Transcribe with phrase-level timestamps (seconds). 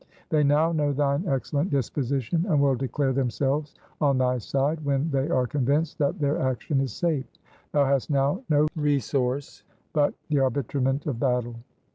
[0.29, 5.29] They now know thine excellent disposition, and will declare themselves on thy side when they
[5.29, 7.27] are convinced that their action is safe.
[7.71, 9.61] Thou hast now no resource
[9.93, 11.53] but the arbitrament of battle.